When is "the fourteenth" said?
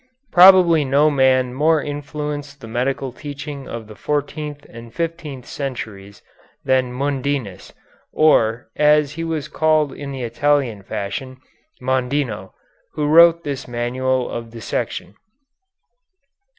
3.85-4.65